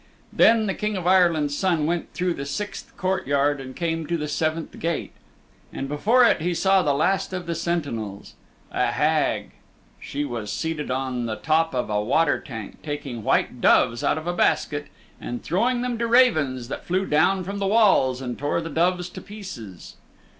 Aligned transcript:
Then 0.33 0.65
the 0.65 0.73
King 0.73 0.97
of 0.97 1.05
Ireland's 1.05 1.55
Son 1.55 1.85
went 1.85 2.11
through 2.13 2.33
the 2.33 2.47
sixth 2.47 2.91
courtyard 2.97 3.61
and 3.61 3.75
came 3.75 4.07
to 4.07 4.17
the 4.17 4.27
seventh 4.27 4.79
gate. 4.79 5.11
And 5.71 5.87
before 5.87 6.25
it 6.25 6.41
he 6.41 6.55
saw 6.55 6.81
the 6.81 6.95
last 6.95 7.33
of 7.33 7.45
the 7.45 7.53
sentinels. 7.53 8.33
A 8.71 8.87
Hag, 8.87 9.51
she 9.99 10.25
was 10.25 10.51
seated 10.51 10.89
on 10.89 11.27
the 11.27 11.35
top 11.35 11.75
of 11.75 11.91
a 11.91 12.01
water 12.01 12.39
tank 12.39 12.81
taking 12.81 13.23
white 13.23 13.61
doves 13.61 14.03
out 14.03 14.17
of 14.17 14.25
a 14.25 14.33
basket 14.33 14.87
and 15.21 15.43
throwing 15.43 15.83
them 15.83 15.99
to 15.99 16.07
ravens 16.07 16.67
that 16.69 16.83
flew 16.83 17.05
down 17.05 17.43
from 17.43 17.59
the 17.59 17.67
walls 17.67 18.21
and 18.23 18.39
tore 18.39 18.59
the 18.59 18.71
doves 18.71 19.07
to 19.09 19.21
pieces. 19.21 19.97